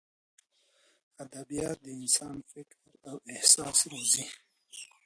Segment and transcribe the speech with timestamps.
[1.23, 4.25] ادبیات د انسان فکر او احساس روزي.